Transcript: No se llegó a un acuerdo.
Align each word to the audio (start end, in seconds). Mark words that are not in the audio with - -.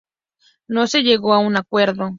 No 0.67 0.87
se 0.87 1.03
llegó 1.03 1.35
a 1.35 1.37
un 1.37 1.57
acuerdo. 1.57 2.09